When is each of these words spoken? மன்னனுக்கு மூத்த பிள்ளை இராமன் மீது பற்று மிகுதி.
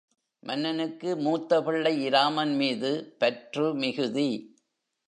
மன்னனுக்கு 0.43 1.17
மூத்த 1.17 1.63
பிள்ளை 1.63 2.03
இராமன் 2.03 2.55
மீது 2.55 3.15
பற்று 3.19 3.75
மிகுதி. 3.75 4.29